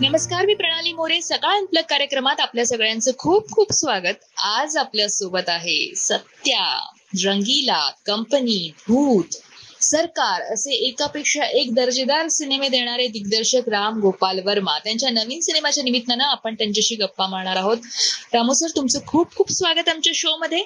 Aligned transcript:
नमस्कार 0.00 0.46
मी 0.46 0.54
प्रणाली 0.54 0.92
मोरे. 0.92 1.20
सकाळ 1.22 1.56
अनप्लग 1.56 1.82
कार्यक्रमात 1.88 2.40
आपल्या 2.40 2.64
सगळ्यांचं 2.66 3.10
खूप 3.18 3.50
खूप 3.50 3.72
स्वागत. 3.72 4.24
आज 4.38 4.76
आपल्यासोबत 4.76 5.48
आहे 5.48 5.94
सत्या 5.96 6.64
रंगीला 7.24 7.80
कंपनी 8.06 8.70
भूत 8.88 9.36
सरकार 9.82 10.42
असे 10.52 10.74
एकापेक्षा 10.86 11.44
एक 11.60 11.72
दर्जेदार 11.74 12.28
सिनेमे 12.28 12.68
देणारे 12.68 13.06
दिग्दर्शक 13.06 13.68
राम 13.68 13.98
गोपाल 14.00 14.40
वर्मा. 14.44 14.78
त्यांच्या 14.78 15.10
नवीन 15.10 15.40
सिनेमाच्या 15.40 15.84
निमित्तानं 15.84 16.24
आपण 16.24 16.54
त्यांच्याशी 16.54 16.96
गप्पा 16.96 17.26
मारणार 17.26 17.56
आहोत. 17.56 17.76
रामू 18.34 18.52
सर 18.52 18.76
तुमचं 18.76 19.06
खूप 19.06 19.34
खूप 19.36 19.52
स्वागत 19.52 19.88
आमच्या 19.88 20.12
शो 20.16 20.36
मध्ये. 20.36 20.62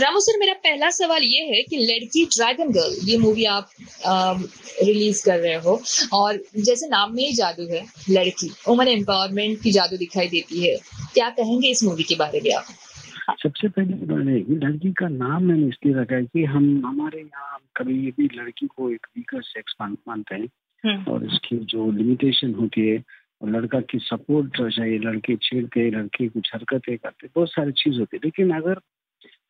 रामू 0.00 0.20
सर 0.20 0.38
मेरा 0.38 0.52
पहला 0.64 0.88
सवाल 0.90 1.22
ये 1.24 1.42
है 1.46 1.62
कि 1.62 1.76
लड़की 1.78 2.24
ड्रैगन 2.26 2.70
गर्ल 2.72 3.08
ये 3.08 3.16
मूवी 3.18 3.44
आप 3.44 3.68
रिलीज़ 4.06 5.24
कर 5.24 5.38
रहे 5.38 5.54
हो 5.64 5.80
और 6.14 6.38
जैसे 6.66 6.88
नाम 6.88 7.14
में 7.14 7.22
ही 7.22 7.32
जादू 7.34 7.66
है 7.72 7.82
लड़की 8.10 8.48
वुमन 8.68 8.88
एम्पावरमेंट 8.88 9.60
की 9.62 9.72
जादू 9.72 9.96
दिखाई 9.96 10.28
देती 10.28 10.66
है 10.66 10.76
क्या 11.14 11.28
कहेंगे 11.38 11.68
इस 11.70 11.82
मूवी 11.84 12.02
के 12.02 12.14
बारे 12.14 12.40
में 12.44 12.52
आप? 12.54 12.66
सबसे 13.42 13.68
पहले 13.68 14.30
है 14.30 14.38
लड़की 14.66 14.92
का 14.98 15.08
नाम 15.08 15.42
मैंने 15.44 15.68
इसलिए 15.68 15.94
रखा 15.94 16.16
है 16.16 16.24
कि 16.24 16.44
हम 16.54 16.64
हमारे 16.86 17.20
यहाँ 17.20 17.58
कभी 17.76 18.10
भी 18.18 18.28
लड़की 18.34 18.66
को 18.66 18.90
एक 18.90 19.06
वीकर 19.16 19.42
सेक्स 19.42 19.74
मानते 19.82 20.34
हैं। 20.34 21.04
और 21.12 21.24
इसकी 21.26 21.56
जो 21.72 21.90
लिमिटेशन 21.92 22.54
होती 22.54 22.88
है 22.88 23.02
और 23.42 23.50
लड़का 23.50 23.80
की 23.90 23.98
सपोर्ट 24.02 24.56
चाहिए 24.58 24.98
लड़के 24.98 25.36
छेड़ते 25.42 25.90
लड़के 25.90 26.28
कुछ 26.28 26.50
हरकतें 26.54 26.96
करते 26.98 27.28
बहुत 27.34 27.48
सारी 27.50 27.72
चीज़ 27.82 27.98
होती 27.98 28.16
है। 28.16 28.20
लेकिन 28.24 28.50
अगर 28.56 28.80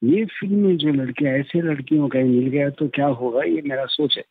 ये 0.04 0.24
फ़िल्म 0.24 0.58
में 0.66 0.76
जो 0.76 0.88
लड़के 0.88 1.24
ऐसे 1.24 1.60
लड़कियों 1.60 2.08
का 2.08 2.18
मिल 2.18 2.46
गया 2.46 2.70
तो 2.70 2.88
क्या 2.88 3.06
होगा? 3.06 3.42
ये 3.42 3.62
मेरा 3.66 3.84
सोच 3.84 4.16
है। 4.16 4.24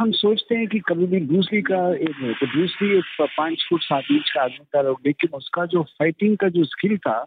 हम 0.00 0.12
सोचते 0.12 0.54
हैं 0.54 0.68
कि 0.68 0.78
कभी 0.80 1.06
भी 1.06 1.20
दूसरी 1.20 1.62
का 1.62 1.94
एक 1.94 2.36
तो 2.40 2.46
दूसरी 2.46 2.98
एक 2.98 3.04
पाँच 3.20 3.66
फुट 3.70 3.82
सात 3.82 4.04
इंच 4.10 4.30
का 4.34 4.42
आदमी 4.42 4.64
था 4.64 4.82
लेकिन 4.90 5.30
उसका 5.34 5.66
जो 5.66 5.82
फाइटिंग 5.82 6.36
का 6.36 6.48
जो 6.48 6.64
स्किल 6.64 6.98
था 6.98 7.26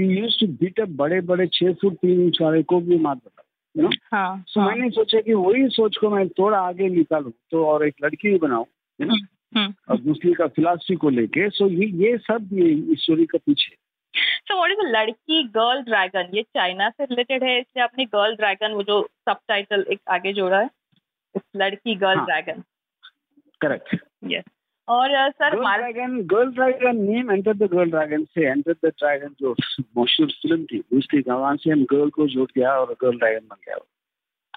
यूज़ 0.00 0.40
टू 0.40 0.46
बीट 0.46 0.80
अप 0.80 0.88
बड़े 0.88 1.20
बड़े 1.20 1.46
छह 1.46 1.72
फुट 1.72 1.94
तीन 1.94 2.20
इंच 2.20 2.38
वाले 2.42 2.62
को 2.62 2.80
भी 2.80 2.98
मार 2.98 3.14
देता 3.16 3.42
यू 3.76 3.82
नो 3.82 3.90
हाँ, 4.12 4.44
हाँ, 4.58 4.68
मैंने 4.68 4.90
सोचा 4.90 5.20
कि 5.20 5.32
वही 5.34 5.68
सोच 5.68 5.96
को 5.96 6.10
मैं 6.10 6.28
थोड़ा 6.28 6.58
आगे 6.58 6.88
निकालू 6.88 7.32
तो 7.50 7.66
और 7.66 7.86
एक 7.86 7.94
लड़की 8.04 8.30
भी 8.30 8.38
बनाऊ 8.38 8.64
know, 9.02 9.16
हम्म, 9.56 9.74
और 9.88 10.00
दूसरी 10.00 10.32
का 10.32 10.46
फिलासफी 10.46 10.94
को 10.94 11.10
लेके 11.10 11.50
सो 11.50 11.68
ये 11.68 11.86
ये 11.86 12.18
सब 12.18 12.48
ये 12.52 12.94
स्टोरी 12.96 13.26
का 13.26 13.38
पीछे। 13.38 13.89
सो 14.14 14.56
व्हाट 14.56 14.70
इज़ 14.70 14.86
लड़की 14.86 15.42
गर्ल 15.56 15.82
ड्रैगन 15.82 16.30
ये 16.34 16.42
चाइना 16.42 16.88
से 16.90 17.04
रिलेटेड 17.04 17.44
है 17.44 17.58
इसलिए 17.58 17.82
आपने 17.84 18.04
गर्ल 18.04 18.34
ड्रैगन 18.36 18.72
वो 18.72 18.82
जो 18.82 19.02
सब 19.28 19.38
टाइटल 19.48 19.84
एक 19.92 20.00
आगे 20.08 20.32
जोड़ा 20.32 20.58
है 20.58 20.68
लड़की 21.56 21.94
गर्ल। 21.94 22.20
ड्रैगन 22.20 22.62
करेक्ट 23.60 23.96
यस 24.24 24.44
और 24.88 25.30
sir 25.30 25.56
dragon 25.56 26.20
girl 26.26 26.50
dragon 26.52 26.96
name 27.02 27.30
enter 27.32 27.54
the 27.54 27.70
girl 27.72 27.90
dragon 27.90 28.24
से 28.24 28.46
एंटर 28.50 28.72
द 28.72 28.92
ड्रैगन 28.98 29.34
जो 29.40 29.54
मशहूर 29.98 30.30
फ़िल्म 30.30 30.64
थी 30.64 30.82
उसके 30.98 31.20
वहाँ 31.30 31.56
से 31.56 31.70
हम 31.70 31.84
गर्ल 31.84 32.10
को 32.10 32.26
जोड़ 32.26 32.48
दिया 32.50 32.72
और 32.72 32.96
गर्ल 33.02 33.18
ड्रैगन 33.18 33.46
बन 33.46 33.56
गया 33.66 33.78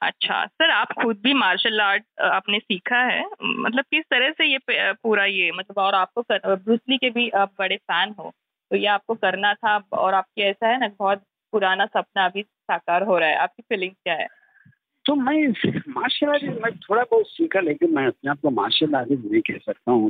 अच्छा 0.01 0.45
सर 0.45 0.69
आप 0.71 0.91
खुद 1.01 1.19
भी 1.23 1.33
मार्शल 1.33 1.81
आर्ट 1.81 2.03
आपने 2.21 2.59
सीखा 2.59 2.97
है? 2.97 3.25
मतलब 3.43 3.83
किस 3.91 4.05
तरह 4.05 4.31
से 4.31 4.45
ये 4.45 4.57
पूरा 4.71 5.25
ये 5.25 5.51
मतलब 5.51 5.77
और 5.77 5.95
आपको 5.95 6.23
ब्रूसली 6.31 6.97
के 6.97 7.09
भी 7.09 7.29
आप 7.41 7.51
बड़े 7.59 7.75
फ़ैन 7.75 8.15
हो? 8.19 8.31
तो 8.73 8.77
ये 8.77 8.85
आपको 8.85 9.13
करना 9.13 9.53
था 9.53 9.77
और 9.93 10.13
आपके 10.13 10.41
ऐसा 10.41 10.67
है 10.67 10.79
ना 10.79 10.87
बहुत 10.99 11.23
पुराना 11.51 11.85
सपना 11.85 12.25
अभी 12.25 12.41
साकार 12.43 13.03
हो 13.03 13.17
रहा 13.17 13.29
है। 13.29 13.35
आपकी 13.35 13.63
फीलिंग 13.63 13.91
क्या 13.91 14.13
है? 14.13 14.27
तो 15.05 15.15
मैं 15.15 15.47
मार्शल 15.89 16.27
आर्ट 16.27 16.43
मैं 16.43 16.71
थोड़ा 16.77 17.03
बहुत 17.03 17.27
सीखा 17.27 17.59
लेकिन 17.59 17.95
मैं 17.95 18.07
अपने 18.07 18.31
आप 18.31 18.39
को 18.41 18.49
मार्शल 18.49 18.95
आर्टिस्ट 18.95 19.31
नहीं 19.31 19.41
कह 19.41 19.57
सकता 19.57 19.91
हूँ। 19.91 20.09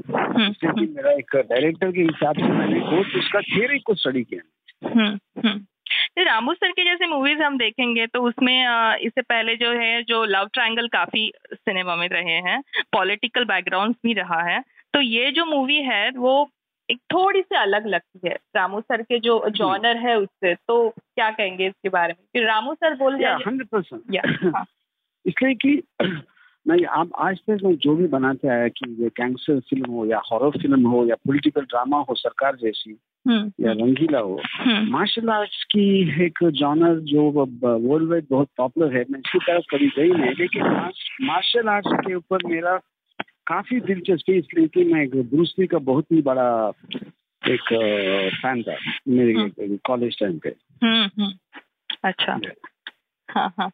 इससे 0.49 0.67
मेरा 0.67 1.11
एक 1.11 1.35
डायरेक्टर 1.35 1.91
के 1.91 2.01
हिसाब 2.01 2.35
से 2.35 2.43
मैंने 2.43 2.79
बहुत 2.79 3.07
उसका 3.17 3.41
थियरी 3.41 3.79
को 3.79 3.95
स्टडी 3.95 4.23
किया। 4.23 4.41
हम्म, 4.89 5.19
हम्म। 5.45 5.59
तो 6.15 6.23
रामू 6.23 6.53
सर 6.53 6.71
के 6.71 6.85
जैसे 6.85 7.07
मूवीज़ 7.07 7.39
हम 7.39 7.57
देखेंगे 7.57 8.07
तो 8.07 8.21
उसमें 8.21 8.57
इससे 8.97 9.21
पहले 9.21 9.55
जो 9.55 9.71
है 9.71 10.03
जो 10.03 10.25
लव 10.25 10.49
ट्रायंगल 10.53 10.88
काफ़ी 10.88 11.31
सिनेमा 11.53 11.95
में 11.95 12.07
रहे 12.09 12.39
हैं 12.41 12.61
पॉलिटिकल 12.93 13.45
बैकग्राउंड 13.45 13.95
भी 14.03 14.13
रहा 14.13 14.41
है। 14.43 14.63
तो 14.93 15.01
ये 15.01 15.31
जो 15.31 15.45
मूवी 15.45 15.81
है 15.81 16.09
वो 16.09 16.49
एक 16.93 16.99
थोड़ी 17.13 17.41
सी 17.41 17.55
अलग 17.55 17.87
लगती 17.87 18.27
है। 18.27 18.35
रामू 18.55 18.81
सर 18.81 19.01
के 19.01 19.19
जो 19.19 19.43
जॉनर 19.57 19.97
है 19.97 20.17
उससे 20.19 20.53
तो 20.67 20.77
क्या 20.89 21.29
कहेंगे 21.31 21.67
इसके 21.67 21.89
बारे 21.89 22.13
में? 22.13 22.25
कि 22.33 22.45
रामू 22.45 22.73
सर 22.73 22.95
बोल 22.95 23.15
रहे 23.15 23.33
हंड्रेड 23.47 23.67
परसेंट 23.67 24.55
हाँ, 24.55 24.65
इसलिए 25.27 25.53
कि 25.55 25.81
मैं 26.67 26.77
आप 26.97 27.09
आज 27.19 27.37
तक 27.49 27.63
मैं 27.63 27.75
जो 27.75 27.95
भी 27.95 28.07
बनाते 28.07 28.47
आया 28.47 28.67
कि 28.67 28.85
ये 29.03 29.07
गैंगस्टर 29.17 29.59
फ़िल्म 29.59 29.91
हो 29.91 30.05
या 30.05 30.21
हॉरर 30.31 30.59
फ़िल्म 30.59 30.87
हो 30.87 31.05
या 31.07 31.15
पॉलिटिकल 31.27 31.61
ड्रामा 31.61 31.97
हो 32.09 32.15
सरकार 32.15 32.55
जैसी 32.55 32.97
हम्म, 33.27 33.51
या 33.59 33.71
रंगीला 33.71 34.19
हो 34.19 34.39
हम्म, 34.45 34.91
मार्शल 34.91 35.29
आर्ट्स 35.29 35.63
की 35.63 35.85
एक 36.25 36.39
जॉनर 36.61 36.99
जो 37.11 37.29
वर्ल्ड 37.31 38.09
वाइड 38.09 38.25
बहुत 38.29 38.49
पॉपुलर 38.57 38.95
है 38.97 39.03
मैं 39.11 39.19
इसकी 39.19 39.39
तरफ़ 39.39 39.65
कभी 39.75 39.87
गई 39.97 40.09
नहीं 40.11 40.33
लेकिन 40.39 40.63
मार्शल 41.21 41.69
आर्ट्स 41.69 41.91
के 42.07 42.15
ऊपर 42.15 42.45
मेरा 42.45 42.79
काफ़ी 43.47 43.79
दिलचस्पी 43.79 44.33
इसलिए 44.33 44.67
कि 44.67 44.83
मैं 44.83 45.01
एक 45.01 45.15
ब्रूसली 45.15 45.67
का 45.67 45.77
बहुत 45.77 46.05
ही 46.11 46.21
बड़ा 46.21 46.71
एक 47.47 47.61
फ़ैन 48.41 48.63
था 48.63 48.75
मेरे 49.07 49.49
कॉलेज 49.77 50.19
टाइम 50.19 50.39
पे। 50.39 50.49
हम्म, 50.83 51.23
हम्म। 51.23 51.33
अच्छा। 52.03 52.39
हाँ 53.29 53.53
हाँ। 53.59 53.71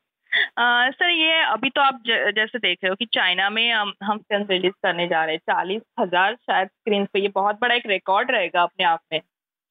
सर 0.92 1.10
ये 1.10 1.42
अभी 1.42 1.70
तो 1.70 1.82
आप 1.82 2.04
ज- 2.06 2.36
जैसे 2.36 2.60
देख 2.60 2.78
रहे 2.84 2.90
हो 2.90 2.96
कि 2.96 3.06
चाइना 3.06 3.50
में 3.50 3.74
हम 3.74 3.94
हम 4.04 4.18
फ़िल्म 4.18 4.46
रिलीज़ 4.50 4.74
करने 4.84 5.08
जा 5.08 5.26
रहे 5.26 5.36
हैं। 5.36 5.40
चालीस 5.40 5.82
हज़ार 6.00 6.36
शायद 6.36 6.68
स्क्रीन 6.68 7.06
पे 7.06 7.20
ये 7.20 7.28
बहुत 7.28 7.60
बड़ा 7.62 7.76
एक 7.76 7.84
रिकॉर्ड 7.86 8.32
रहेगा 8.32 8.62
अपने 8.62 8.86
आप 8.86 9.00
में। 9.14 9.20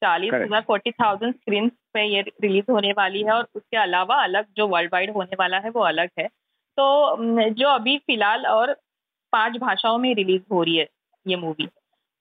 चालीस. 0.03 0.35
हज़ार 0.35 0.61
फोर्टी 0.61 0.91
थाउज़ेंड 0.91 1.35
स्क्रीन 1.35 1.69
पे 1.69 2.15
ये 2.15 2.21
रिलीज़ 2.21 2.73
होने 2.73 2.93
वाली 2.93 3.23
है 3.23 3.31
और 3.31 3.49
उसके 3.55 3.77
अलावा 3.77 4.23
अलग 4.23 4.47
जो 4.57 4.69
वर्ल्ड 4.69 4.91
वाइड 4.93 5.11
होने 5.11 5.37
वाला 5.41 5.59
है 5.59 5.71
वो 5.71 5.81
अलग 5.81 6.09
है। 6.19 6.29
तो 6.77 7.17
जो 7.51 7.69
अभी 7.69 7.99
फ़िलहाल 7.99 8.47
और 8.47 8.81
पाँच 9.33 9.57
भाषाओं 9.57 9.99
में 9.99 10.15
रिलीज़ 10.15 10.43
हो 10.53 10.63
रही 10.63 10.77
है 10.77 10.89
ये 11.27 11.37
मूवी 11.37 11.69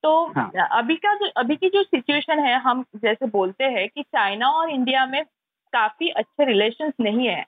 तो 0.03 0.27
हाँ। 0.27 0.51
अभी 0.71 0.95
का 0.95 1.13
जो 1.13 1.29
अभी 1.37 1.55
की 1.55 1.69
जो 1.69 1.83
सिचुएशन 1.83 2.39
है 2.39 2.59
हम 2.59 2.85
जैसे 2.95 3.25
बोलते 3.25 3.63
हैं 3.63 3.89
कि 3.89 4.01
चाइना 4.01 4.49
और 4.49 4.69
इंडिया 4.69 5.05
में 5.05 5.23
काफ़ी 5.73 6.09
अच्छे 6.09 6.45
रिलेशंस 6.45 6.93
नहीं 7.01 7.27
है। 7.27 7.41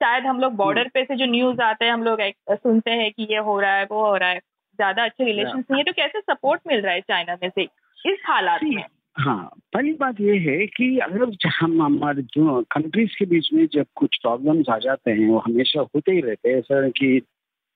शायद 0.00 0.24
हम 0.24 0.40
लोग 0.40 0.52
बॉर्डर 0.52 0.88
पे 0.88 1.04
से 1.04 1.16
जो 1.16 1.26
न्यूज़ 1.26 1.60
आते 1.60 1.84
हैं 1.84 1.92
हम 1.92 2.02
लोग 2.02 2.20
सुनते 2.50 2.90
हैं 2.90 3.12
कि 3.12 3.26
ये 3.30 3.38
हो 3.38 3.60
रहा 3.60 3.72
है 3.72 3.84
वो 3.84 4.06
हो 4.06 4.16
रहा 4.16 4.28
है। 4.28 4.38
ज़्यादा 4.38 5.04
अच्छे 5.04 5.24
रिलेशंस 5.24 5.64
नहीं 5.70 5.78
है 5.78 5.84
तो 5.84 5.92
कैसे 5.92 6.20
सपोर्ट 6.20 6.60
मिल 6.66 6.80
रहा 6.80 6.92
है 6.92 7.00
चाइना 7.00 7.36
में 7.42 7.50
से 7.50 7.62
इस 8.10 8.18
हालात 8.24 8.60
में? 8.64 8.84
हाँ 9.18 9.50
पहली 9.72 9.92
बात 9.92 10.20
ये 10.20 10.36
है 10.38 10.66
कि 10.66 10.98
अगर 10.98 11.48
हम 11.60 11.82
हमारे 11.82 12.22
जो 12.22 12.62
कंट्रीज़ 12.62 13.10
के 13.18 13.24
बीच 13.24 13.48
में 13.52 13.66
जब 13.66 13.86
कुछ 13.94 14.16
प्रॉब्लम्स 14.16 14.68
आ 14.68 14.78
जाते 14.78 15.10
हैं 15.10 15.28
वो 15.28 15.38
हमेशा 15.38 15.80
होते 15.80 16.12
ही 16.12 16.20
रहते 16.20 16.50
हैं 16.50 16.56
ऐसा 16.56 16.88
कि 16.88 17.22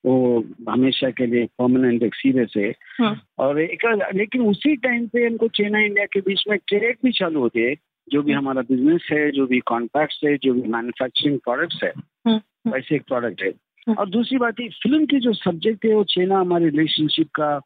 वो 0.05 0.45
हमेशा 0.69 1.11
के 1.11 1.27
लिए 1.27 1.45
परमानेंट 1.45 2.03
एक 2.03 2.15
सीरियस 2.15 2.53
है। 2.57 2.75
हम्म, 3.01 3.17
और 3.39 3.61
एक 3.61 4.11
लेकिन 4.15 4.43
उसी 4.43 4.77
टाइम 4.77 5.07
पे 5.07 5.27
हमको 5.27 5.49
चाइना 5.49 5.79
इंडिया 5.79 6.07
के 6.07 6.21
बीच 6.21 6.45
में 6.49 6.59
ट्रेड 6.59 6.97
भी 7.05 7.13
चालू 7.13 7.41
होती 7.41 7.61
है 7.61 7.75
जो 8.13 8.23
भी 8.23 8.33
हमारा 8.33 8.63
बिज़नेस 8.63 9.09
है 9.13 9.31
जो 9.31 9.47
भी 9.47 9.61
कॉन्ट्रैक्ट्स 9.61 10.21
है 10.25 10.37
जो 10.37 10.55
भी 10.55 10.63
मैन्युफैक्चरिंग 10.63 11.39
प्रोडक्ट्स 11.39 11.81
है 11.83 11.93
हम्म, 12.27 12.71
वैसे 12.71 12.95
एक 12.95 13.03
प्रोडक्ट 13.03 13.43
है। 13.43 13.53
और 13.95 14.09
दूसरी 14.09 14.39
बात 14.39 14.61
ये 14.61 14.69
फ़िल्म 14.69 15.07
की 15.07 15.21
जो 15.21 15.33
सब्जेक्ट 15.33 15.85
है 15.85 15.95
वो 15.95 16.05
चाइना 16.05 16.41
हमारे 16.41 16.65
रिलेशनशिप 16.65 17.29
का 17.41 17.61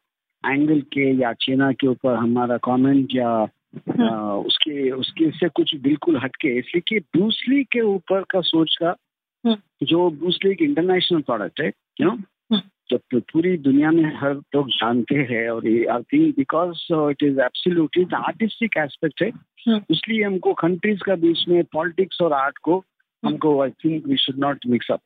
एंगल 0.45 0.81
के 0.81 1.11
या 1.21 1.33
चाइना 1.33 1.71
के 1.71 1.87
ऊपर 1.87 2.13
हमारा 2.15 2.57
कमेंट 2.57 3.07
या 3.13 3.47
आ, 4.01 4.33
उसके 4.33 4.91
उसके 4.91 5.31
से 5.31 5.49
कुछ 5.49 5.75
बिल्कुल 5.75 6.17
हटके 6.17 6.47
इसलिए 6.47 6.81
कि 6.87 6.99
ब्रूसली 6.99 7.63
के 7.63 7.81
ऊपर 7.81 8.23
का 8.29 8.41
सोच 8.41 8.77
का। 8.83 8.95
जो 9.83 10.09
ब्रूसली 10.09 10.51
एक 10.51 10.61
इंटरनेशनल 10.61 11.21
प्रोडक्ट 11.21 11.61
है 11.61 11.71
यू 12.01 12.07
नो 12.07 12.11
हम्म। 12.11 12.61
जब 12.91 12.99
तो 13.11 13.19
पूरी 13.19 13.57
दुनिया 13.57 13.91
में 13.91 14.03
हर 14.15 14.33
लोग 14.33 14.69
जानते 14.69 15.15
हैं 15.15 15.49
और 15.49 15.67
ये 15.67 15.85
I 15.85 16.03
think 16.03 16.35
because 16.35 16.85
it 16.93 17.23
is 17.23 17.39
absolutely 17.41 18.05
artistic 18.15 18.77
aspect 18.77 19.21
है 19.21 19.29
हम्म। 19.29 19.81
इसलिए 19.91 20.23
हमको 20.23 20.53
कंट्रीज़ 20.53 21.03
का 21.05 21.15
बीच 21.15 21.45
में 21.49 21.63
पॉलिटिक्स 21.63 22.21
और 22.21 22.33
आर्ट 22.33 22.57
को 22.57 22.83
हमको 23.25 23.61
I 23.61 23.69
think 23.85 24.07
we 24.07 24.17
should 24.17 24.39
not 24.39 24.65
mix 24.67 24.91
up 24.91 25.01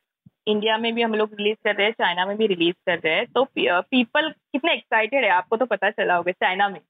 India 0.48 0.78
में 0.78 0.94
भी 0.94 1.02
हम 1.02 1.14
लोग 1.14 1.30
रिलीज़ 1.38 1.56
कर 1.64 1.74
रहे 1.74 1.86
हैं 1.86 1.92
चाइना 1.92 2.26
में 2.26 2.36
भी 2.36 2.46
रिलीज़ 2.46 2.74
कर 2.86 2.98
रहे 2.98 3.14
हैं 3.14 3.26
तो 3.26 3.44
पीपल 3.44 4.30
कितने 4.30 4.72
एक्साइटेड 4.72 5.24
है 5.24 5.30
आपको 5.30 5.56
तो 5.56 5.66
पता 5.66 5.90
चला 5.90 6.14
होगा 6.14 6.32
चाइना 6.32 6.68
में 6.68 6.80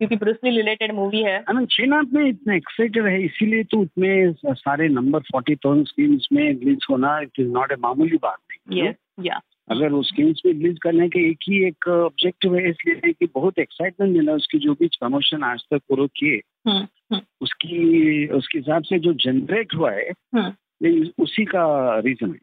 क्योंकि 0.00 0.16
ब्रूसली 0.16 0.50
रिलेटेड 0.50 0.92
मूवी 0.92 1.22
है। 1.22 1.38
चाइना 1.50 2.00
में 2.02 2.24
इतने 2.28 2.56
एक्साइटेड 2.56 3.06
है 3.06 3.22
इसीलिए 3.22 3.64
तो 3.64 3.78
उतने 3.78 4.32
सारे 4.54 4.88
नंबर 4.88 5.20
फोर्टी 5.20 5.54
थाउज़ेंड 5.56 5.86
स्क्रीन 5.86 6.18
में 6.32 6.42
रिलीज़ 6.42 6.86
होना 6.90 7.18
इट 7.20 7.40
इज़ 7.40 7.48
नॉट 7.48 7.72
ए 7.72 7.76
मामूली 7.80 8.16
बात 8.16 8.38
नहीं। 8.70 8.92
या 9.20 9.40
अगर 9.70 9.88
वो 9.88 10.02
स्क्रीन 10.02 10.34
में 10.46 10.52
रिलीज़ 10.52 10.78
करने 10.82 11.08
के 11.08 11.30
एक 11.30 11.38
ही 11.42 11.68
एक 11.68 11.88
ऑब्जेक्टिव 11.88 12.56
है 12.56 12.68
इसलिए 12.68 13.12
कि 13.12 13.26
बहुत 13.34 13.58
एक्साइटमेंट 13.58 14.16
मिला 14.16 14.32
उसकी 14.32 14.58
जो 14.58 14.74
भी 14.74 14.86
प्रमोशन 14.86 15.42
आज 15.42 15.60
तक 15.70 15.78
पूरा 15.78 16.06
किए 16.06 16.40
हम्म, 16.70 16.82
हम्म, 16.82 17.20
उसकी 17.40 18.26
उसके 18.26 18.58
हिसाब 18.58 18.82
से 18.82 18.98
जो 18.98 19.12
जनरेट 19.12 19.74
हुआ 19.74 19.90
है 19.92 20.10
हम्म। 20.10 20.52
ये 20.86 21.12
उसी 21.18 21.44
का 21.44 21.98
रीजन 21.98 22.30
है। 22.30 22.38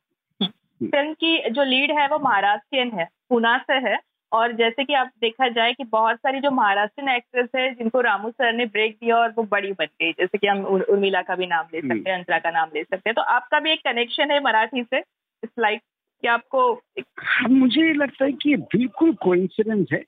फ़िल्म 0.88 1.14
की 1.14 1.50
जो 1.50 1.64
लीड 1.64 1.92
है 1.92 2.08
वो 2.08 2.20
महाराष्ट्रियन 2.20 2.92
है 2.92 3.08
पुना 3.30 3.58
से 3.58 3.74
है। 3.74 4.00
और 4.32 4.52
जैसे 4.52 4.84
कि 4.84 4.94
आप 4.94 5.12
देखा 5.22 5.48
जाए 5.48 5.74
कि 5.74 5.84
बहुत 5.84 6.16
सारी 6.16 6.40
जो 6.40 6.52
महाराष्ट्र 6.52 7.10
एक्ट्रेस 7.10 7.50
है 7.56 7.74
जिनको 7.74 8.02
रामू 8.02 8.30
सर 8.30 8.54
ने 8.54 8.66
ब्रेक 8.66 8.94
दिया 8.94 9.18
और 9.18 9.30
वो 9.38 9.44
बड़ी 9.44 9.72
बन 9.72 9.86
गई। 9.86 10.12
जैसे 10.12 10.38
कि 10.38 10.48
हम 10.48 10.66
उर्मिला 10.66 11.22
का 11.22 11.36
भी 11.36 11.48
नाम 11.48 11.66
ले 11.74 11.82
सकते 11.82 12.10
हैं 12.10 12.18
अंतरा 12.18 12.40
का 12.40 12.52
नाम 12.52 12.70
ले 12.76 12.84
सकते 12.84 13.10
हैं। 13.10 13.14
तो 13.14 13.22
आपका 13.22 13.60
भी 13.60 13.72
एक 13.72 13.80
कनेक्शन 13.80 14.32
है 14.32 14.44
मराठी 14.44 14.84
से 14.84 14.98
इट्स 15.44 15.54
लाइक 15.60 15.82
कि 16.22 16.28
आपको 16.28 16.74
हाँ, 17.20 17.50
मुझे 17.50 17.94
लगता 17.94 18.26
है 18.26 18.32
कि 18.32 18.56
बिल्कुल 18.56 19.14
कोइंसिडेंस 19.14 19.88
है 19.94 20.04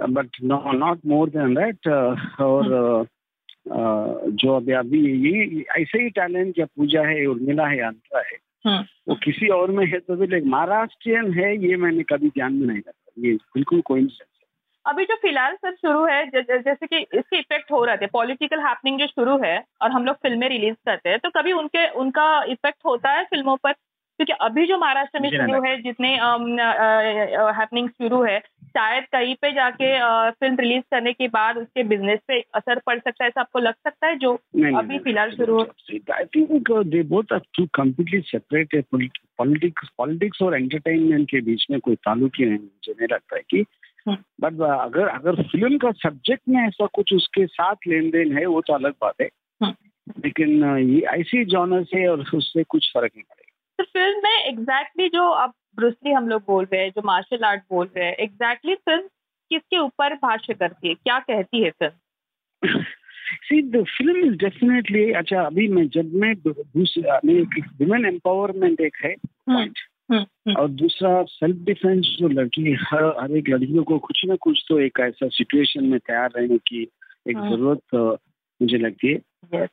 but 0.00 0.28
not 0.42 1.00
more 1.06 1.28
than 1.28 1.54
that 1.54 1.88
और 2.40 2.64
uh, 2.64 3.08
uh, 3.72 4.30
जो 4.30 4.56
अभी 4.56 4.72
अभी 4.72 5.30
ये 5.30 5.64
ऐसे 5.82 6.02
ही 6.02 6.10
टैलेंट 6.10 6.58
या 6.58 6.66
पूजा 6.66 7.02
है 7.02 7.26
उर्मिला 7.26 7.66
है 7.66 7.80
अंतरा 7.80 8.20
है 8.20 8.38
हाँ। 8.66 8.86
वो 9.08 9.14
किसी 9.14 9.48
और 9.48 9.70
में 9.70 9.86
है 9.86 9.98
तो 9.98 10.16
भी 10.16 10.26
लेकिन 10.26 10.48
महाराष्ट्रियन 10.48 11.32
है 11.32 11.68
ये 11.68 11.76
मैंने 11.76 12.02
कभी 12.02 12.28
ध्यान 12.28 12.54
में 12.54 12.66
नहीं 12.66 12.78
रखा 12.78 13.12
ये 13.18 13.34
बिल्कुल 13.34 13.80
कोई 13.80 14.08
अभी 14.86 15.04
जो 15.04 15.14
फ़िलहाल 15.14 15.54
सर 15.54 15.74
शुरू 15.74 16.04
है 16.04 16.26
ज, 16.26 16.30
ज, 16.34 16.62
जैसे 16.64 16.86
कि 16.86 16.96
इसके 16.96 17.38
इफ़ेक्ट 17.38 17.72
हो 17.72 17.84
रहे 17.84 17.96
थे 17.96 18.06
पॉलिटिकल 18.06 18.60
हैपनिंग 18.60 18.98
जो 18.98 19.06
शुरू 19.06 19.38
है 19.44 19.64
और 19.82 19.90
हम 19.90 20.04
लोग 20.04 20.16
फ़िल्में 20.16 20.48
रिलीज़ 20.48 20.74
करते 20.74 21.08
हैं 21.08 21.18
तो 21.18 21.30
कभी 21.30 21.52
उनके 21.52 21.88
उनका 21.90 22.44
इफ़ेक्ट 22.44 22.78
होता 22.86 23.10
है 23.10 23.24
फ़िल्मों 23.24 23.56
पर? 23.56 23.74
क्योंकि 24.22 24.44
अभी 24.44 24.66
जो 24.66 24.76
महाराष्ट्र 24.78 25.20
में 25.20 25.28
शुरू 25.30 25.60
है 25.62 25.76
जितने 25.82 26.08
हैपनिंग 27.52 27.88
शुरू 27.90 28.22
है 28.22 28.38
शायद 28.68 29.04
कहीं 29.12 29.34
पे 29.34 29.50
जाके 29.52 29.88
फ़िल्म 30.30 30.56
रिलीज़ 30.56 30.82
करने 30.90 31.12
के 31.12 31.28
बाद 31.28 31.56
उसके 31.58 31.82
बिज़नेस 31.84 32.20
पे 32.28 32.40
असर 32.54 32.78
पड़ 32.86 32.98
सकता 32.98 33.24
है 33.24 33.28
ऐसा 33.28 33.40
आपको 33.40 33.58
लग 33.58 33.74
सकता 33.80 34.06
है 34.06 34.16
जो 34.16 34.32
अभी 34.76 34.98
फ़िलहाल 34.98 35.30
शुरू 35.30 35.58
हो 35.58 35.66
I 36.12 36.24
think 36.26 36.70
they 36.86 37.02
both 37.08 37.32
are 37.32 37.40
two 37.56 37.66
completely 37.74 38.20
separate 38.26 38.84
politics 39.38 39.88
politics 39.98 40.42
और 40.42 40.56
एंटरटेनमेंट 40.56 41.28
के 41.30 41.40
बीच 41.40 41.66
में 41.70 41.78
कोई 41.80 41.94
ताल्लुक 42.00 42.40
ही 42.40 42.46
नहीं 42.46 42.58
मुझे 42.58 42.92
नहीं 42.92 43.08
लगता 43.12 43.36
है 43.36 43.42
कि 43.50 43.64
बट 44.08 44.52
हम्म। 44.52 44.64
अगर 44.68 45.08
अगर 45.08 45.42
फ़िल्म 45.44 45.78
का 45.78 45.90
सब्जेक्ट 45.98 46.42
में 46.48 46.60
ऐसा 46.62 46.86
कुछ 46.94 47.12
उसके 47.12 47.46
साथ 47.48 47.86
लेन 47.88 48.10
देन 48.10 48.36
है 48.38 48.46
वो 48.46 48.60
तो 48.60 48.74
अलग 48.74 48.94
बात 49.02 49.20
है 49.20 49.28
हम्म। 49.60 49.74
लेकिन 50.24 50.64
ये 50.90 51.00
ऐसी 51.10 51.44
जॉनर 51.46 51.84
से 51.84 52.06
और 52.06 52.24
उससे 52.34 52.62
कुछ 52.64 52.90
फ़र्क 52.94 53.12
नहीं 53.16 53.24
पड़ेगा 53.24 53.41
तो 53.82 53.86
फ़िल्म 53.86 54.20
में 54.22 54.44
एग्जैक्टली 54.44 55.08
जो 55.08 55.28
अब 55.28 55.52
ब्रुसली 55.76 56.12
हम 56.12 56.28
लोग 56.28 56.42
बोल 56.46 56.64
रहे 56.64 56.82
हैं 56.82 56.90
जो 56.90 57.02
मार्शल 57.04 57.44
आर्ट 57.44 57.62
बोल 57.70 57.88
रहे 57.96 58.06
हैं 58.06 58.16
एग्जैक्टली 58.16 58.74
फ़िल्म 58.74 59.02
किसके 59.50 59.78
ऊपर 59.78 60.14
भाष्य 60.14 60.54
करती 60.54 60.88
है? 60.88 60.94
क्या 60.94 61.18
कहती 61.18 61.62
है 61.62 61.70
film 61.70 62.82
see 63.42 63.62
the 63.62 63.84
film 63.84 64.26
is 64.26 64.36
definitely 64.36 65.12
अच्छा 65.12 65.42
अभी 65.42 65.68
मैं 65.68 65.88
जब 65.88 66.14
मैं 66.14 66.34
दूसरा 66.46 67.16
वुमेन 67.24 68.06
एम्पावरमेंट 68.06 68.80
एक 68.80 68.96
है 69.04 69.14
पॉइंट 69.14 69.78
हम्म, 70.10 70.16
हम्म, 70.16 70.26
हम्म। 70.48 70.56
और 70.56 70.68
दूसरा 70.68 71.22
सेल्फ 71.22 71.56
डिफेंस 71.56 72.16
जो 72.18 72.28
लड़की 72.28 72.72
हर 72.72 73.04
हर 73.20 73.36
एक 73.36 73.48
लड़कियों 73.48 73.84
को 73.84 73.98
कुछ 73.98 74.22
ना 74.26 74.36
कुछ 74.36 74.64
तो 74.68 74.80
एक 74.80 75.00
ऐसा 75.00 75.28
सिचुएशन 75.28 75.84
में 75.84 76.00
तैयार 76.00 76.30
रहने 76.36 76.58
की 76.58 76.82
एक 77.28 77.36
ज़रूरत 77.36 77.94
मुझे 78.62 78.78
लगती 78.78 79.12
है। 79.12 79.20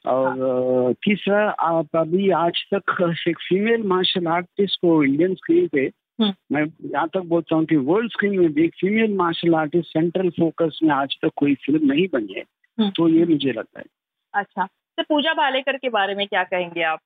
और। 0.08 0.94
तीसरा 0.94 1.50
आप 1.50 1.96
अभी 1.96 2.30
आज 2.30 2.64
तक 2.74 3.02
एक 3.28 3.40
फीमेल 3.40 3.84
मार्शल 3.88 4.28
आर्टिस्ट 4.28 4.80
को 4.82 5.04
इंडियन 5.04 5.34
स्क्रीन 5.36 5.68
पे। 5.68 5.90
मैं 6.22 6.62
यहाँ 6.62 7.08
तक 7.08 7.22
बोलता 7.26 7.56
हूँ 7.56 7.66
कि 7.66 7.76
वर्ल्ड 7.76 8.12
स्क्रीन 8.12 8.40
में 8.40 8.54
भी 8.54 8.64
एक 8.64 8.74
female 8.82 9.16
martial 9.16 9.56
artist 9.56 9.88
central 9.88 10.30
focus 10.30 10.80
में 10.84 10.90
आज 10.96 11.18
तक 11.22 11.32
कोई 11.36 11.56
फ़िल्म 11.56 11.92
नहीं 11.92 12.08
बनी 12.14 12.34
है। 12.34 12.44
तो 12.90 13.08
ये 13.08 13.26
मुझे 13.26 13.52
लगता 13.52 13.80
है 13.80 13.86
अच्छा 14.34 14.66
तो 14.66 15.04
पूजा 15.04 15.34
भालेकर 15.34 15.78
के 15.78 15.90
बारे 15.90 16.16
में 16.16 16.28
क्या 16.28 16.44
कहेंगे 16.44 16.84
आप 16.84 17.00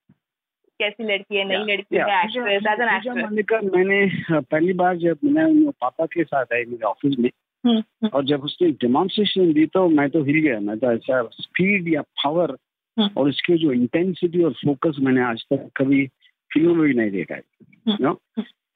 कैसी 0.79 1.03
लड़की 1.03 1.37
है 1.37 1.43
नई 1.43 1.73
लड़की 1.73 1.95
है 1.95 2.23
एक्ट्रेस 2.23 2.63
एज 2.63 2.81
एन 2.81 2.89
एक्ट्रेस 2.89 3.63
मैंने 3.63 4.39
पहली 4.39 4.73
बार 4.73 4.97
जब 4.97 5.17
मैं 5.23 5.71
पापा 5.71 6.05
के 6.05 6.23
साथ 6.23 6.53
आई 6.53 6.63
मेरे 6.65 6.85
ऑफ़िस 6.85 7.15
में। 7.19 7.29
और 7.65 8.25
जब 8.25 8.43
उसने 8.43 8.69
डेमोन्स्ट्रेशन 8.71 9.53
दी 9.53 9.65
तो 9.65 9.87
मैं 9.89 10.09
तो 10.09 10.23
हिल 10.23 10.39
गया 10.41 10.59
मैं 10.59 10.77
तो 10.79 10.91
ऐसा 10.91 11.21
स्पीड 11.31 11.87
या 11.87 12.01
पावर 12.01 12.57
हम्म। 12.97 13.09
और 13.17 13.29
इसके 13.29 13.57
जो 13.57 13.71
इंटेंसिटी 13.71 14.43
और 14.43 14.53
फोकस 14.53 14.97
मैंने 14.99 15.21
आज 15.21 15.45
तक 15.53 15.69
कभी 15.77 16.05
फ़िल्मों 16.51 16.75
में 16.75 16.85
भी 16.87 16.93
नहीं 16.93 17.11
देखा 17.11 17.35
है 17.35 17.95
no 18.01 18.19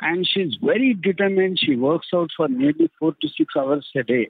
and 0.03 0.25
she 0.25 0.41
is 0.41 0.57
very 0.65 0.93
determined 0.93 1.57
she 1.59 1.75
works 1.75 2.11
out 2.15 2.31
for 2.37 2.49
nearly 2.49 2.87
four 2.99 3.15
to 3.21 3.27
six 3.27 3.57
hours 3.57 3.91
a 3.97 4.01
day 4.01 4.23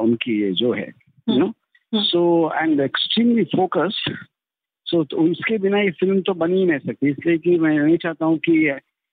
उनकी 0.00 0.40
ये 0.42 0.52
जो 0.52 0.72
है 0.72 0.90
no 1.28 1.52
so 1.92 2.24
and 2.54 2.80
extremely 2.80 3.44
focus 3.44 4.02
so 4.86 5.00
उसके 5.30 5.58
बिना 5.58 5.80
ये 5.80 5.90
फ़िल्म 5.90 6.20
तो 6.20 6.34
बन 6.34 6.52
ही 6.52 6.64
नहीं 6.64 6.78
सकती 6.78 7.10
इसलिए 7.10 7.38
कि 7.38 7.58
मैं 7.58 7.78
नहीं 7.78 7.96
चाहता 7.96 8.24
हूँ 8.24 8.38
कि 8.38 8.52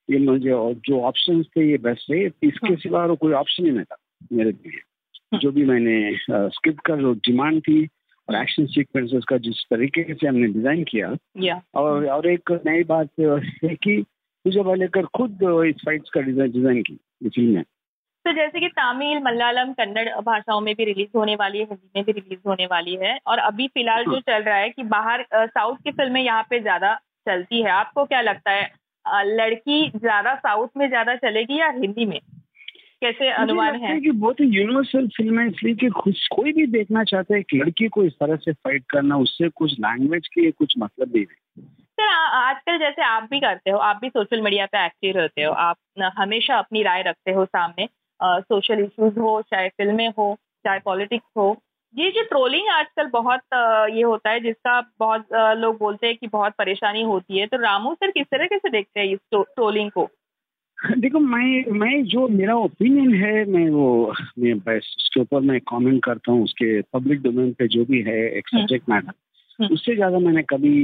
ये 0.10 0.20
मुझे 0.20 0.50
जो 0.88 1.00
ऑप्शन 1.02 1.44
थे 1.44 1.70
ये 1.72 1.78
बेस्ट 1.78 2.12
है 2.12 2.26
इसके 2.44 2.76
सिवा 2.76 3.02
और 3.02 3.16
कोई 3.16 3.34
ऑप्शन 3.34 3.66
ही 3.66 3.72
नहीं 3.72 3.84
था। 3.84 3.98
मेरे 4.32 4.52
लिए 4.52 5.38
जो 5.40 5.52
भी 5.52 5.66
मैंने 5.66 5.98
स्क्रिप्ट 6.30 6.82
का 6.86 6.96
जो 6.96 7.14
डिमांड 7.22 7.62
थी 7.62 7.86
और 8.28 8.36
एक्शन 8.36 8.66
सीक्वेंसेस 8.66 9.24
का 9.30 9.38
जिस 9.38 9.64
तरीके 9.70 10.14
से 10.14 10.28
हमने 10.28 10.48
डिज़ाइन 10.48 10.84
किया 10.84 11.10
yeah. 11.42 11.62
और 11.76 12.06
और 12.08 12.28
एक 12.28 12.52
नई 12.68 12.84
बात 12.84 13.10
है 13.20 13.76
कि 13.76 14.02
पूजा 14.46 14.62
वालेकर 14.62 15.06
खुद 15.18 15.40
इस 15.68 15.82
फाइट्स 15.86 16.10
का 16.10 16.22
डिज़ाइन 16.22 16.52
डिज़ाइन 16.52 16.82
की 16.82 16.96
फ़िल्म 17.30 17.54
में 17.56 17.64
तो 18.26 18.32
जैसे 18.32 18.60
कि 18.60 18.68
तमिल 18.70 19.20
मलयालम 19.24 19.72
कन्नड़ 19.74 20.10
भाषाओं 20.22 20.60
में 20.62 20.74
भी 20.76 20.84
रिलीज़ 20.86 21.18
होने 21.18 21.36
वाली 21.36 21.60
है 21.60 21.66
हिंदी 21.66 21.90
में 21.96 22.04
भी 22.06 22.12
रिलीज़ 22.12 22.40
होने 22.48 22.66
वाली 22.66 22.96
है 22.96 23.18
और 23.28 23.40
अभी 23.40 23.68
फ़िलहाल 23.68 24.06
जो 24.06 24.12
हाँ। 24.12 24.20
चल 24.20 24.44
रहा 24.44 24.58
है 24.58 24.70
कि 24.70 24.84
बाहर 24.84 25.26
साउथ 25.34 25.78
की 25.84 25.92
फ़िल्में 25.92 26.22
यहाँ 26.22 26.44
पे 26.50 26.60
ज़्यादा 26.60 26.94
चलती 27.28 27.62
है 27.62 27.72
आपको 27.72 28.06
क्या 28.06 28.22
लगता 28.22 28.52
है 28.52 28.72
लड़की 29.06 29.90
ज़्यादा 29.90 30.36
साउथ 30.36 30.68
में 30.78 30.88
ज़्यादा 30.88 31.16
चलेगी 31.16 31.60
या 31.60 31.70
हिंदी 31.72 32.06
में 32.06 32.20
कैसे 33.04 33.30
अनुमान 33.32 33.76
है? 33.76 34.00
कि 34.00 34.12
बहुत 34.12 34.40
ही 34.40 34.46
यूनिवर्सल 34.46 35.08
फ़िल्म 35.08 35.40
है 35.40 35.48
इसलिए 35.48 35.76
कि 35.76 35.90
कुछ 35.90 36.28
कोई 36.28 36.52
भी 36.52 36.66
देखना 36.68 37.04
चाहता 37.04 37.34
है 37.34 37.40
एक 37.40 37.54
लड़की 37.56 37.88
को 37.88 38.04
इस 38.04 38.14
तरह 38.14 38.36
से 38.36 38.54
फाइट 38.54 38.84
करना 38.90 39.18
उससे 39.18 39.50
कुछ 39.50 39.74
लैंग्वेज 39.80 40.28
के 40.28 40.52
कुछ 40.52 40.74
मतलब 40.80 41.16
नहीं। 41.16 41.26
है 41.26 41.66
सर 42.00 42.14
आजकल 42.36 42.78
जैसे 42.78 43.04
आप 43.04 43.28
भी 43.32 43.40
करते 43.40 43.72
हो 43.72 43.78
आप 43.78 44.00
भी 44.02 44.10
सोशल 44.10 44.42
मीडिया 44.42 44.66
पे 44.66 44.86
एक्टिव 44.86 45.18
रहते 45.18 45.44
हो 45.44 45.52
आप 45.54 45.78
हमेशा 46.18 46.58
अपनी 46.58 46.84
राय 46.84 47.02
रखते 47.02 47.32
हो 47.32 47.46
सामने 47.46 47.88
सोशल 48.24 48.80
इश्यूज़ 48.80 49.20
हो 49.20 49.42
चाहे 49.42 49.70
फ़िल्में 49.70 50.08
हो 50.10 50.36
चाहे 50.66 50.80
पॉलिटिक्स 50.80 51.26
हो। 51.38 51.46
ये 51.96 52.10
जो 52.12 52.22
ट्रोलिंग 52.24 52.70
आजकल 52.70 53.08
बहुत 53.08 53.42
ये 53.96 54.02
होता 54.02 54.30
है 54.30 54.40
जिसका 54.40 54.80
बहुत 55.00 55.26
लोग 55.58 55.78
बोलते 55.78 56.08
हैं 56.08 56.18
कि 56.18 56.28
बहुत 56.28 56.54
परेशानी 56.58 57.02
होती 57.02 57.40
है 57.40 57.48
तो 57.48 57.58
रामू 57.58 57.94
सर 57.94 58.12
किस 58.12 58.28
तरह 58.28 58.46
कैसे 58.46 58.70
देखते 58.70 59.00
हैं 59.00 59.08
इस 59.08 59.20
ट्रोलिंग 59.34 59.92
को? 59.92 60.10
देखो 60.98 61.20
मैं 61.20 61.72
मैं 61.72 62.04
जो 62.04 62.28
मेरा 62.28 62.56
ओपिनियन 62.58 63.14
है 63.16 63.44
मैं 63.46 63.70
वो 63.70 64.14
मैं 64.40 64.78
उसके 64.78 65.22
ऊपर 65.22 65.42
मैं 65.42 65.60
कमेंट 65.62 66.04
करता 66.04 66.32
हूँ 66.32 66.44
उसके 66.44 66.82
पब्लिक 66.94 67.22
डोमेन 67.22 67.52
पे 67.54 67.68
जो 67.68 67.86
भी 67.86 68.02
है 68.02 68.18
एक 68.30 68.50
सब्जेक्ट 68.50 68.90
हम्म। 68.90 68.96
मैटर 68.96 69.14
हम्म। 69.60 69.74
उससे 69.74 69.96
ज़्यादा 69.96 70.20
मैंने 70.20 70.42
कभी 70.44 70.84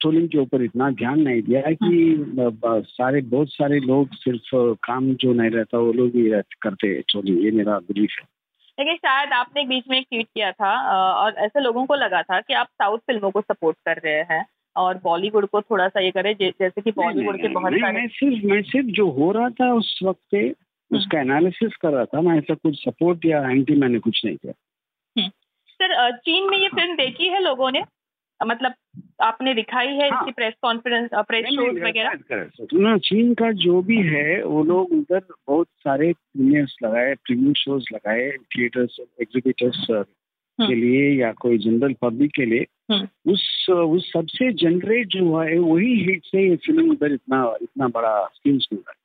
ट्रोलिंग 0.00 0.28
के 0.28 0.38
ऊपर 0.38 0.62
इतना 0.62 0.90
ध्यान 0.90 1.20
नहीं 1.20 1.42
दिया 1.42 1.62
है 1.66 1.74
कि 1.74 2.12
हम्म। 2.12 2.80
सारे 2.90 3.20
बहुत 3.22 3.48
सारे 3.48 3.80
लोग 3.80 4.14
सिर्फ़ 4.14 4.54
काम 4.82 5.12
जो 5.14 5.32
नहीं 5.32 5.50
रहता 5.50 5.78
वो 5.78 5.92
लोग 5.92 6.16
ही 6.16 6.28
करते 6.62 6.94
ट्रोलिंग 7.08 7.44
ये 7.44 7.50
मेरा 7.50 7.78
बिलीफ 7.78 8.16
है 8.20 8.26
लेकिन 8.78 8.96
शायद 8.96 9.32
आपने 9.32 9.64
बीच 9.64 9.84
में 9.90 9.98
एक 9.98 10.06
ट्वीट 10.10 10.26
किया 10.26 10.50
था 10.52 10.72
और 11.14 11.34
ऐसे 11.38 11.60
लोगों 11.60 11.84
को 11.86 11.94
लगा 11.94 12.22
था 12.22 12.40
कि 12.40 12.54
आप 12.54 12.66
साउथ 12.74 12.98
फ़िल्मों 12.98 13.30
को 13.30 13.40
सपोर्ट 13.40 13.76
कर 13.86 14.00
रहे 14.04 14.22
हैं 14.30 14.44
और 14.76 15.00
बॉलीवुड 15.04 15.46
को 15.46 15.60
थोड़ा 15.60 15.88
सा 15.88 16.00
ये 16.00 16.10
करे 16.10 16.34
जैसे 16.34 16.80
कि 16.80 16.90
बॉलीवुड 16.90 17.40
के 17.40 17.48
बहुत 17.48 17.72
नहीं, 17.72 17.82
सारे 17.82 17.98
मैं 17.98 18.08
सिर्फ़ 18.08 18.46
मैं 18.46 18.62
सिर्फ़ 18.62 18.86
जो 18.86 19.10
हो 19.10 19.32
रहा 19.32 19.50
था 19.50 19.72
उस 19.74 20.00
वक्त 20.02 20.20
पे 20.30 20.38
हम्म। 20.38 20.98
उसका 20.98 21.20
एनालिसिस 21.20 21.76
कर 21.76 21.88
रहा 21.88 22.04
था 22.04 22.20
मैं 22.20 22.38
ऐसा 22.38 22.54
कुछ 22.54 22.84
सपोर्ट 22.84 23.26
या 23.26 23.50
एंटी 23.50 23.74
मैंने 23.74 23.98
कुछ 23.98 24.24
नहीं 24.24 24.36
किया। 24.36 24.52
हम्म। 25.16 25.30
सर 25.68 26.16
चीन 26.16 26.50
में 26.50 26.58
ये 26.58 26.68
फ़िल्म 26.68 26.94
देखी 26.94 27.28
है 27.28 27.40
लोगों 27.42 27.70
ने? 27.70 27.82
मतलब 28.46 28.74
आपने 29.20 29.54
दिखाई 29.54 29.86
है 29.86 30.10
हाँ, 30.10 30.20
इसकी 30.20 30.32
प्रेस 30.32 30.54
कॉन्फ्रेंस 30.62 31.10
प्रेस 31.14 31.46
शोज़ 31.46 31.82
वगैरह? 31.82 32.96
चीन 32.98 33.34
का 33.34 33.50
जो 33.52 33.82
भी 33.82 33.96
है। 33.96 34.44
वो 34.44 34.64
लोग 34.64 34.92
उधर 34.92 35.20
बहुत 35.46 35.66
सारे 35.78 36.12
प्रीमियर्स 36.12 36.76
लगाए 36.82 37.14
प्रीमियर 37.14 37.54
शोज़ 37.54 37.84
लगाए 37.94 38.30
थिएटर्स 38.30 38.96
एग्जीबिटर्स 39.00 39.86
के 40.58 40.74
लिए 40.74 41.20
या 41.20 41.32
कोई 41.32 41.58
जनरल 41.58 41.92
पब्लिक 41.92 42.32
के 42.32 42.44
लिए 42.44 42.66
हम्म। 42.90 43.32
उस 43.32 43.66
उस 43.70 44.12
सबसे 44.12 44.52
जनरेट 44.52 45.08
जो 45.08 45.38
है 45.38 45.58
वही 45.58 46.04
हिट 46.04 46.24
से 46.24 46.48
ये 46.48 46.56
फ़िल्म 46.56 46.90
उधर 46.90 47.12
इतना 47.12 47.56
इतना 47.62 47.88
बड़ा 47.88 48.26
स्क्रीन 48.26 48.54
मिल 48.54 48.78
रहा 48.78 48.90
है। 48.90 49.00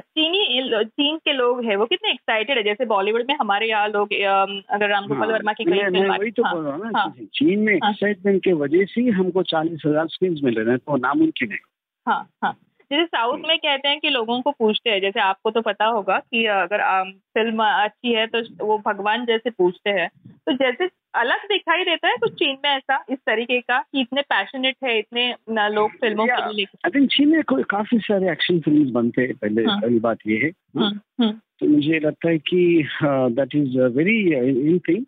चीनी 0.00 0.84
चीन 0.84 1.16
के 1.16 1.32
लोग 1.32 1.64
हैं 1.64 1.76
वो 1.76 1.86
कितने 1.86 2.10
एक्साइटेड 2.10 2.56
है 2.56 2.62
जैसे 2.62 2.84
बॉलीवुड 2.84 3.24
में 3.28 3.36
हमारे 3.40 3.68
यहाँ 3.68 3.88
लोग 3.88 4.12
अगर 4.12 4.88
राम 4.88 5.06
गोपाल 5.06 5.28
हाँ, 5.28 5.32
वर्मा 5.32 5.52
की 5.52 5.64
कई 5.64 5.70
मैं 5.70 6.18
वही 6.18 6.30
तो 6.30 6.42
हाँ, 6.42 6.54
बोल 6.54 6.64
रहा 6.64 6.74
हूँ 6.74 6.84
ना 6.84 6.98
हाँ, 6.98 7.14
चीन 7.34 7.60
में 7.60 7.74
एक्साइटमेंट 7.74 8.44
के 8.44 8.52
वजह 8.52 8.84
से 8.84 9.00
ही 9.00 9.08
हमको 9.08 9.42
चालीस 9.42 9.82
हज़ार 9.86 10.06
स्क्रीन 10.06 10.40
मिल 10.44 10.54
रहे 10.54 10.68
हैं 10.68 10.78
तो 10.78 10.96
नामुमकिन 10.96 11.52
है 11.52 11.58
हाँ 12.06 12.30
हाँ। 12.44 12.56
जैसे 12.92 13.06
साउथ 13.06 13.38
में 13.48 13.58
कहते 13.58 13.88
हैं 13.88 14.00
कि 14.00 14.08
लोगों 14.08 14.42
को 14.42 14.50
पूछते 14.50 14.90
हैं 14.90 15.00
जैसे 15.00 15.20
आपको 15.20 15.50
तो 15.50 15.60
पता 15.62 15.84
होगा 15.84 16.18
कि 16.18 16.46
अगर 16.46 17.04
फ़िल्म 17.10 17.64
अच्छी 17.64 18.12
है 18.12 18.26
तो 18.26 18.66
वो 18.66 18.78
भगवान 18.78 19.26
जैसे 19.26 19.50
पूछते 19.50 19.90
हैं। 19.90 20.08
तो 20.28 20.52
जैसे 20.52 20.88
अलग 21.14 21.36
दिखाई 21.36 21.84
देता 21.84 22.08
है 22.08 22.14
कुछ 22.16 22.32
चीन 22.32 22.58
में 22.64 22.70
ऐसा 22.70 23.04
इस 23.10 23.18
तरीके 23.18 23.60
का 23.60 23.78
कि 23.78 24.00
इतने 24.00 24.22
पैशनेट 24.22 24.76
है 24.84 24.98
इतने 24.98 25.34
लोग 25.50 25.90
फ़िल्मों 25.90 26.26
के 26.26 26.54
लिए 26.54 26.64
आई 26.64 26.90
थिंक 26.90 27.10
चीन 27.10 27.28
में 27.28 27.42
काफ़ी 27.62 27.98
सारे 27.98 28.30
एक्शन 28.32 28.60
फ़िल्म 28.60 28.92
बनते 28.92 29.22
हैं 29.22 29.34
पहले 29.34 29.64
हाँ. 29.64 29.80
पहली 29.80 29.98
बात 29.98 30.18
ये 30.26 30.36
है। 30.36 30.48
हाँ? 30.80 31.02
हाँ, 31.20 31.40
तो 31.58 31.66
मुझे 31.66 31.98
लगता 31.98 32.28
है 32.28 32.38
कि 32.38 32.88
that 33.04 33.54
is 33.54 33.78
very 33.80 34.34
in 34.70 34.78
thing 34.78 35.04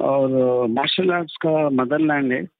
और 0.00 0.30
मार्शल 0.66 1.10
आर्ट्स 1.12 1.36
का 1.36 1.70
मदरलैंड 1.70 2.32
है। 2.32 2.55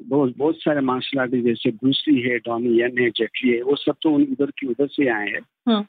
बहुत 0.00 0.34
बहुत 0.36 0.54
सारे 0.56 0.80
मार्शल 0.80 1.18
आर्टिस्ट 1.18 1.46
जैसे 1.46 1.70
ब्रूसली 1.70 2.20
है 2.20 2.38
डॉनी 2.38 2.80
यन 2.80 2.98
है 2.98 3.10
जेटली 3.10 3.52
है 3.56 3.62
वो 3.62 3.76
सब 3.76 3.94
तो 4.02 4.10
उधर 4.10 4.50
की 4.50 4.66
उधर 4.66 4.86
से 4.86 5.08
आए 5.08 5.28
हैं। 5.28 5.80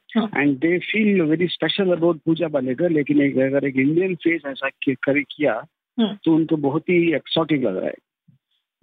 And 0.42 0.58
they 0.58 0.80
feel 0.80 1.22
very 1.22 1.48
special 1.48 1.92
about 1.92 2.18
Pooja 2.18 2.48
Balekar 2.48 2.90
लेकिन 2.90 3.22
एक 3.22 3.38
अगर 3.38 3.66
एक 3.68 3.76
इंडियन 3.76 4.16
फेस 4.16 4.42
ऐसा 4.48 4.70
करे 4.92 5.24
किया 5.24 5.62
तो 6.00 6.36
उनको 6.36 6.58
बहुत 6.58 6.82
ही 6.82 7.16
एक्सोटिक 7.16 7.64
लग 7.64 7.78
रहा 7.78 7.86
है। 7.86 7.94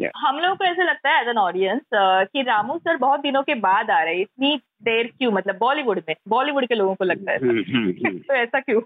Yeah. 0.01 0.13
हम 0.17 0.39
लोगों 0.39 0.57
को 0.57 0.65
ऐसा 0.65 0.83
लगता 0.83 1.11
है 1.11 1.23
एज 1.23 1.29
एन 1.29 1.39
ऑडियंस 1.39 1.81
कि 1.95 2.43
रामू 2.43 2.79
सर 2.79 2.97
बहुत 2.97 3.21
दिनों 3.21 3.43
के 3.43 3.55
बाद 3.55 3.91
आ 3.91 4.03
रहे 4.03 4.15
हैं 4.15 4.21
इतनी 4.21 4.57
देर 4.83 5.07
क्यों 5.07 5.33
मतलब 5.33 5.59
बॉलीवुड 5.59 6.03
में 6.09 6.17
बॉलीवुड 6.29 6.67
के 6.67 6.75
लोगों 6.75 6.95
को 6.95 7.05
लगता 7.05 7.33
है। 7.33 7.39
तो 8.19 8.35
ऐसा 8.35 8.61
क्यों? 8.61 8.81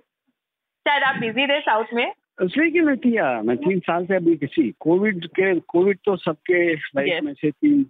शायद 0.89 1.03
आप 1.03 1.17
बिज़ी 1.17 1.47
थे 1.47 1.61
साउथ 1.61 1.85
में। 1.95 2.13
कि 2.43 3.11
किया 3.11 3.43
मैं 3.43 3.57
तीन 3.57 3.79
साल 3.79 4.05
से 4.05 4.17
अभी 4.17 4.37
किसी 4.37 4.75
कोविड 4.81 5.27
के 5.27 5.61
कोविड 5.61 5.99
तो 6.05 6.17
सबके 6.17 6.75
लाइफ 6.75 7.25
में 7.25 7.35
से 7.35 7.51
तीन 7.51 7.87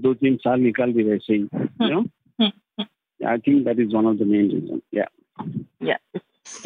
दो 0.00 0.14
तीन 0.14 0.36
साल 0.36 0.60
निकल 0.60 0.92
भी 0.92 1.02
वैसे 1.02 1.34
ही 1.34 1.40
you 1.40 1.88
know 1.88 2.00
I 3.28 3.38
think 3.38 3.64
that 3.64 3.80
is 3.80 3.96
one 3.96 4.06
of 4.06 4.16
the 4.16 4.22
main 4.22 4.50
reason 4.50 4.80
या 4.94 5.04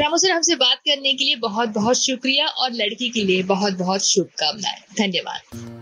रामू 0.00 0.16
सर 0.16 0.30
हमसे 0.30 0.54
बात 0.54 0.78
करने 0.78 1.14
के 1.14 1.24
लिए 1.24 1.36
बहुत 1.36 1.68
बहुत 1.68 1.96
शुक्रिया 1.96 2.46
और 2.46 2.70
लड़की 2.72 3.10
के 3.10 3.24
लिए 3.24 3.42
बहुत 3.42 3.78
बहुत 3.78 4.00
शुभकामनाएँ। 4.00 5.06
धन्यवाद। 5.06 5.81